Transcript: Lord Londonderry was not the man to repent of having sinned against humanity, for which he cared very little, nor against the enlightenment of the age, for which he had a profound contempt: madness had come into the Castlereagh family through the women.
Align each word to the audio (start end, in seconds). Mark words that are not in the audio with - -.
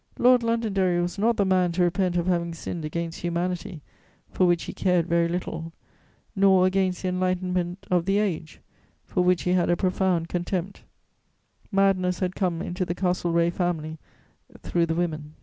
Lord 0.17 0.41
Londonderry 0.41 0.99
was 0.99 1.19
not 1.19 1.37
the 1.37 1.45
man 1.45 1.73
to 1.73 1.83
repent 1.83 2.17
of 2.17 2.25
having 2.25 2.55
sinned 2.55 2.83
against 2.83 3.21
humanity, 3.21 3.81
for 4.31 4.47
which 4.47 4.63
he 4.63 4.73
cared 4.73 5.05
very 5.05 5.27
little, 5.27 5.73
nor 6.35 6.65
against 6.65 7.03
the 7.03 7.09
enlightenment 7.09 7.85
of 7.91 8.05
the 8.05 8.17
age, 8.17 8.61
for 9.05 9.21
which 9.23 9.43
he 9.43 9.53
had 9.53 9.69
a 9.69 9.77
profound 9.77 10.27
contempt: 10.27 10.81
madness 11.71 12.17
had 12.19 12.33
come 12.35 12.63
into 12.63 12.83
the 12.83 12.95
Castlereagh 12.95 13.53
family 13.53 13.99
through 14.63 14.87
the 14.87 14.95
women. 14.95 15.35